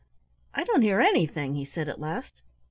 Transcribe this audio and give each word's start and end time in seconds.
"I 0.55 0.63
don't 0.63 0.81
hear 0.81 0.99
anything," 0.99 1.53
he 1.53 1.63
said 1.63 1.87
at 1.87 1.99
last. 1.99 2.41